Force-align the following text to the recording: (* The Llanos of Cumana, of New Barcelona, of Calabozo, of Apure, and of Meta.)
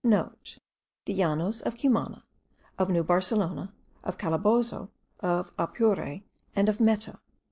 (* 0.01 0.03
The 0.03 0.57
Llanos 1.13 1.61
of 1.61 1.77
Cumana, 1.77 2.23
of 2.79 2.89
New 2.89 3.03
Barcelona, 3.03 3.71
of 4.03 4.17
Calabozo, 4.17 4.89
of 5.19 5.51
Apure, 5.59 6.21
and 6.55 6.67
of 6.67 6.79
Meta.) 6.79 7.19